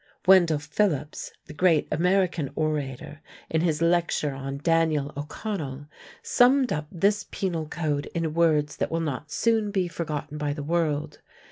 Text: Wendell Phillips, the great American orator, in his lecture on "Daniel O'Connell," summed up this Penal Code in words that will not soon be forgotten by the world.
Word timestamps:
Wendell 0.25 0.57
Phillips, 0.57 1.31
the 1.45 1.53
great 1.53 1.87
American 1.91 2.49
orator, 2.55 3.19
in 3.51 3.61
his 3.61 3.83
lecture 3.83 4.33
on 4.33 4.57
"Daniel 4.57 5.13
O'Connell," 5.15 5.85
summed 6.23 6.73
up 6.73 6.87
this 6.91 7.27
Penal 7.29 7.67
Code 7.67 8.07
in 8.15 8.33
words 8.33 8.77
that 8.77 8.89
will 8.89 8.99
not 8.99 9.29
soon 9.29 9.69
be 9.69 9.87
forgotten 9.87 10.39
by 10.39 10.53
the 10.53 10.63
world. 10.63 11.19